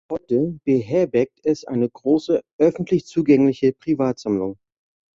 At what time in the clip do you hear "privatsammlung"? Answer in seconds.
3.71-4.57